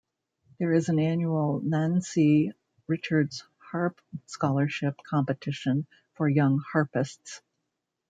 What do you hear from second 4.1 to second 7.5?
Scholarship competition for young harpists.